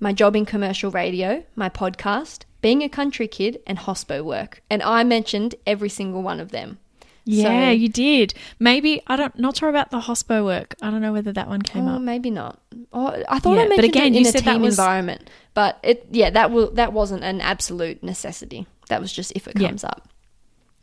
[0.00, 4.62] my job in commercial radio, my podcast, being a country kid, and hospo work.
[4.70, 6.78] And I mentioned every single one of them.
[7.24, 8.32] Yeah, So- you did.
[8.58, 9.38] Maybe I don't.
[9.38, 10.74] Not sure about the hospo work.
[10.80, 12.02] I don't know whether that one came Oh, up.
[12.02, 12.58] maybe not.
[12.92, 14.78] Oh, I thought Yeah, I but again, it you in a said that team was-
[14.78, 18.66] environment, but it yeah that will that wasn't an absolute necessity.
[18.88, 19.68] That was just if it Yeah.
[19.68, 20.08] comes up.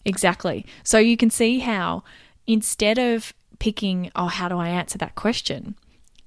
[0.06, 0.66] Exactly.
[0.84, 2.03] So you can see how
[2.47, 5.76] instead of picking, oh, how do I answer that question?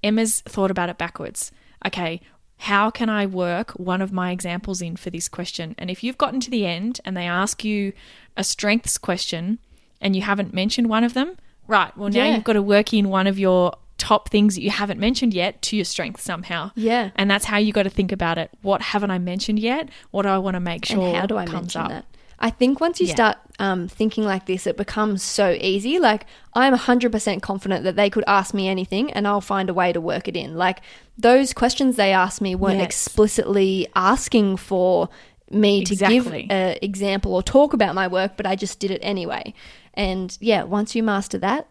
[0.02, 1.52] Emma's thought about it backwards.
[1.86, 2.20] Okay,
[2.62, 5.74] how can I work one of my examples in for this question?
[5.78, 7.92] And if you've gotten to the end and they ask you
[8.36, 9.58] a strengths question
[10.00, 11.36] and you haven't mentioned one of them,
[11.68, 12.34] right, well, now Yeah.
[12.34, 15.60] you've got to work in one of your top things that you haven't mentioned yet
[15.62, 16.70] to your strength somehow.
[16.76, 17.10] Yeah.
[17.16, 18.50] And that's how you got to think about it.
[18.62, 19.88] What haven't I mentioned yet?
[20.12, 21.88] What do I want to make sure and how do I comes up?
[21.90, 22.04] that?
[22.40, 23.14] I think once you Yeah.
[23.14, 25.98] start um, thinking like this, it becomes so easy.
[25.98, 29.92] Like, I'm 100% confident that they could ask me anything and I'll find a way
[29.92, 30.56] to work it in.
[30.56, 30.80] Like,
[31.16, 32.84] those questions they asked me weren't Yes.
[32.86, 35.08] explicitly asking for
[35.50, 36.42] me to Exactly.
[36.42, 39.52] give an example or talk about my work, but I just did it anyway.
[39.94, 41.66] And yeah, once you master that,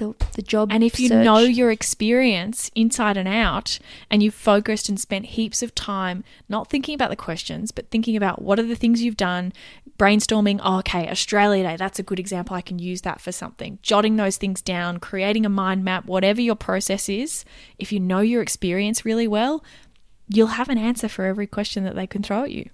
[0.00, 3.78] the, the job And if you search- know your experience inside and out,
[4.10, 8.16] and you've focused and spent heaps of time not thinking about the questions, but thinking
[8.16, 9.52] about what are the things you've done,
[9.98, 12.56] brainstorming, oh, okay, Australia Day, that's a good example.
[12.56, 13.78] I can use that for something.
[13.82, 17.44] Jotting those things down, creating a mind map, whatever your process is,
[17.78, 19.62] if you know your experience really well,
[20.28, 22.68] you'll have an answer for every question that they can throw at you.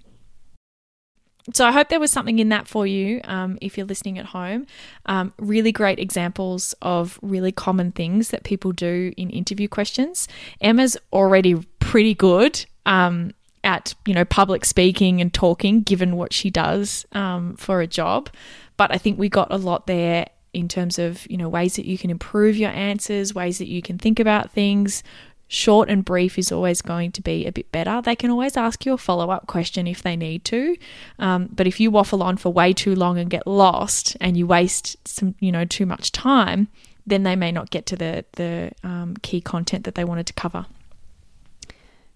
[1.53, 4.25] So I hope there was something in that for you um, if you're listening at
[4.25, 4.67] home.
[5.05, 10.27] Um, really great examples of really common things that people do in interview questions.
[10.59, 13.31] Emma's already pretty good um,
[13.63, 18.29] at you know public speaking and talking, given what she does um, for a job.
[18.75, 21.85] But I think we got a lot there in terms of you know ways that
[21.85, 25.01] you can improve your answers, ways that you can think about things,
[25.47, 28.01] short and brief is always going to be a bit better.
[28.01, 30.75] They can always ask you a follow up question if they need to.
[31.19, 34.45] Um, but if you waffle on for way too long and get lost and you
[34.45, 36.67] waste some, you know, too much time,
[37.05, 40.33] then they may not get to the, the um, key content that they wanted to
[40.33, 40.65] cover.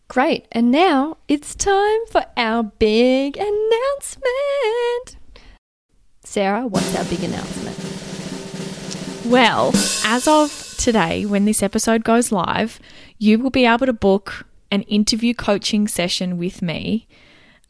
[0.10, 0.46] Great.
[0.52, 5.16] And now it's time for our big announcement.
[6.26, 7.78] Sarah, what's our big announcement?
[9.26, 9.72] Well,
[10.04, 12.80] as of today, when this episode goes live,
[13.22, 17.08] you will be able to book an interview coaching session with me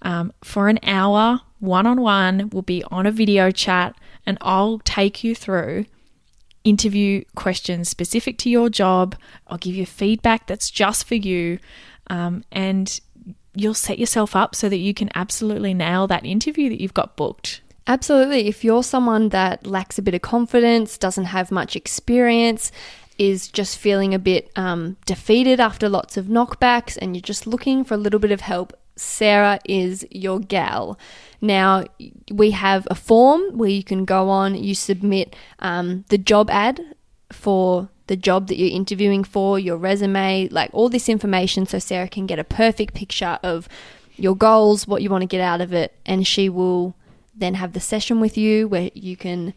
[0.02, 2.50] um, for an hour, one on one.
[2.54, 3.94] We'll be on a video chat,
[4.26, 5.88] and I'll take you through
[6.64, 9.18] interview questions specific to your job.
[9.48, 11.60] I'll give you feedback that's just for you,
[12.08, 12.98] um, and
[13.54, 17.18] you'll set yourself up so that you can absolutely nail that interview that you've got
[17.18, 17.60] booked.
[17.88, 18.48] Absolutely.
[18.48, 22.72] If you're someone that lacks a bit of confidence, doesn't have much experience,
[23.22, 27.84] is just feeling a bit um, defeated after lots of knockbacks, and you're just looking
[27.84, 30.98] for a little bit of help, Sarah is your gal.
[31.40, 31.86] Now,
[32.32, 36.82] we have a form where you can go on, you submit um, the job ad
[37.32, 42.10] for the job that you're interviewing for, your resume, like all this information, so Sarah
[42.10, 43.70] can get a perfect picture of
[44.16, 46.96] your goals, what you want to get out of it, and she will
[47.36, 49.54] then have the session with you where you can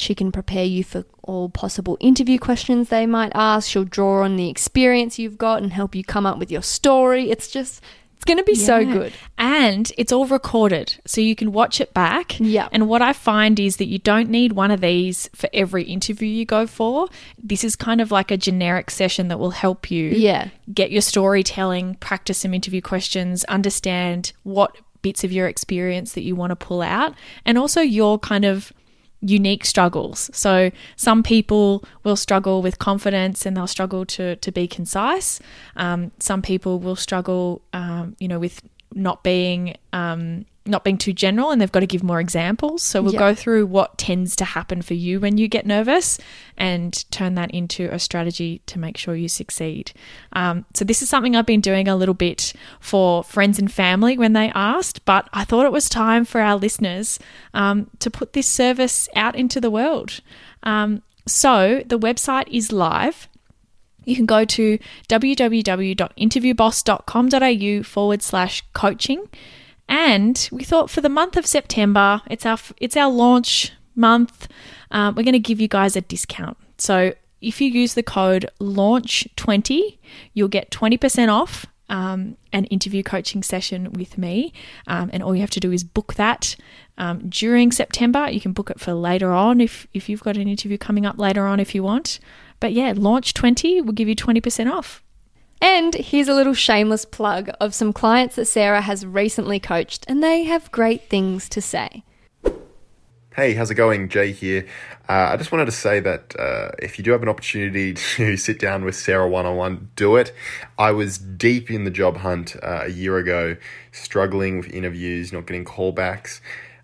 [0.00, 3.68] she can prepare you for all possible interview questions they might ask.
[3.70, 7.30] She'll draw on the experience you've got and help you come up with your story.
[7.30, 7.82] It's just
[8.16, 9.12] it's going to be so good.
[9.36, 12.40] And it's all recorded, so you can watch it back.
[12.40, 12.68] Yeah.
[12.72, 16.26] And what I find is that you don't need one of these for every interview
[16.28, 17.08] you go for.
[17.38, 20.48] This is kind of like a generic session that will help you Yeah.
[20.72, 26.34] get your storytelling, practice some interview questions, understand what bits of your experience that you
[26.34, 28.72] want to pull out, and also your kind of
[29.20, 30.30] unique struggles.
[30.32, 35.40] So some people will struggle with confidence and they'll struggle to to be concise.
[35.76, 38.60] Um, some people will struggle, um, you know, with
[38.94, 42.82] not being um, not being too general, and they've got to give more examples.
[42.82, 46.18] So we'll go through what tends to happen for you when you get nervous,
[46.56, 49.92] and turn that into a strategy to make sure you succeed.
[50.32, 54.18] Um, so this is something I've been doing a little bit for friends and family
[54.18, 57.18] when they asked, but I thought it was time for our listeners
[57.54, 60.20] um, to put this service out into the world.
[60.62, 63.28] Um, so the website is live.
[64.04, 69.28] You can go to www.interviewboss.com.au forward slash coaching.
[69.88, 74.48] And we thought for the month of September, it's our it's our launch month.
[74.90, 76.56] Um, we're going to give you guys a discount.
[76.78, 79.98] So if you use the code launch20,
[80.34, 84.52] you'll get 20% off um, an interview coaching session with me.
[84.86, 86.56] Um, and all you have to do is book that
[86.98, 88.28] um, during September.
[88.30, 91.18] You can book it for later on if, if you've got an interview coming up
[91.18, 92.18] later on if you want.
[92.60, 95.02] But yeah, launch 20 will give you 20% off.
[95.60, 100.22] And here's a little shameless plug of some clients that Sarah has recently coached, and
[100.22, 102.04] they have great things to say.
[103.34, 104.08] Hey, how's it going?
[104.08, 104.66] Jay here.
[105.10, 108.36] Uh, I just wanted to say that uh, if you do have an opportunity to
[108.36, 110.32] sit down with Sarah one on one, do it.
[110.78, 113.56] I was deep in the job hunt uh, a year ago,
[113.92, 116.40] struggling with interviews, not getting callbacks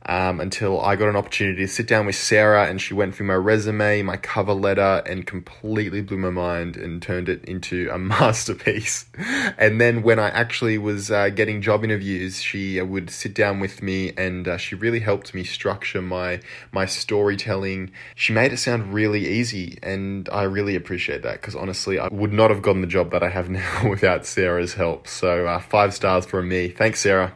[0.06, 3.26] um, until I got an opportunity to sit down with Sarah and she went through
[3.26, 7.98] my resume, my cover letter, and completely blew my mind and turned it into a
[8.12, 9.06] masterpiece.
[9.58, 13.60] and then when I actually was uh, getting job interviews, she uh, would sit down
[13.60, 16.40] with me and uh, she really helped me structure my
[16.72, 17.90] my storytelling.
[18.14, 22.32] She made it sound really easy, and I really appreciate that because honestly, I would
[22.32, 25.06] not have gotten the job that I have now without Sarah's help.
[25.06, 26.68] So uh, five stars from me.
[26.68, 27.34] Thanks, Sarah.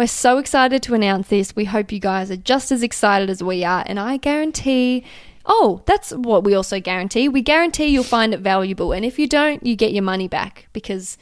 [0.00, 1.54] We're so excited to announce this.
[1.54, 5.04] We hope you guys are just as excited as we are, and I guarantee.
[5.44, 7.28] Oh, that's what we also guarantee.
[7.28, 10.68] We guarantee you'll find it valuable, and if you don't, you get your money back
[10.72, 11.18] because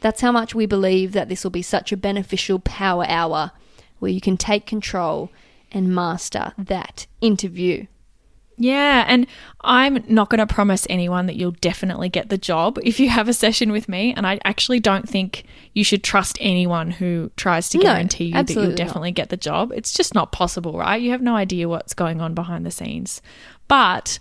[0.00, 3.50] that's how much we believe that this will be such a beneficial power hour
[3.98, 5.30] where you can take control
[5.70, 7.84] and master that interview.
[8.58, 9.26] Yeah, and
[9.62, 13.28] I'm not going to promise anyone that you'll definitely get the job if you have
[13.28, 14.12] a session with me.
[14.14, 15.44] And I actually don't think
[15.74, 18.76] you should trust anyone who tries to No, guarantee you that you'll not.
[18.76, 19.72] definitely get the job.
[19.74, 21.00] It's just not possible, right?
[21.00, 23.22] You have no idea what's going on behind the scenes.
[23.68, 24.18] But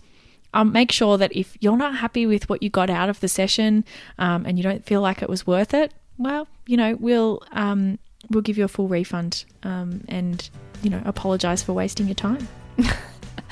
[0.53, 3.27] um, make sure that if you're not happy with what you got out of the
[3.27, 3.83] session
[4.17, 7.99] um, and you don't feel like it was worth it, well, you know, we'll um,
[8.29, 10.49] we'll give you a full refund um, and
[10.83, 12.47] you know apologize for wasting your time.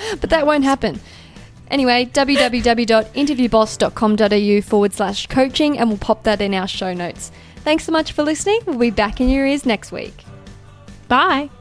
[0.21, 1.01] but that won't happen.
[1.69, 7.31] Anyway, www.interviewboss.com.au forward slash coaching, and we'll pop that in our show notes.
[7.57, 8.61] Thanks so much for listening.
[8.65, 10.23] We'll be back in your ears next week.
[11.07, 11.51] Bye.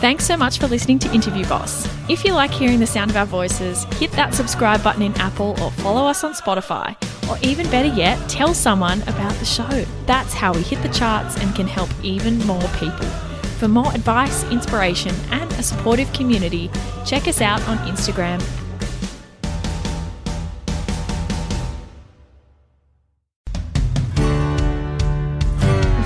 [0.00, 1.88] Thanks so much for listening to Interview Boss.
[2.08, 5.60] If you like hearing the sound of our voices, hit that subscribe button in Apple
[5.60, 6.94] or follow us on Spotify.
[7.28, 9.84] Or even better yet, tell someone about the show.
[10.06, 13.27] That's how we hit the charts and can help even more people.
[13.58, 16.70] For more advice, inspiration, and a supportive community,
[17.04, 18.40] check us out on Instagram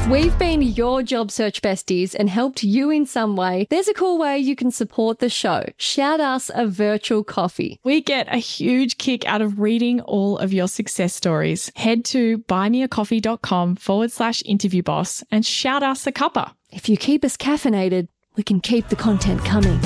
[0.03, 3.95] If we've been your job search besties and helped you in some way, there's a
[3.95, 5.65] cool way you can support the show.
[5.77, 7.79] Shout us a virtual coffee.
[7.85, 11.71] We get a huge kick out of reading all of your success stories.
[11.77, 16.53] Head to buymeacoffee.com forward slash interview boss and shout us a cuppa.
[16.73, 19.79] If you keep us caffeinated, we can keep the content coming.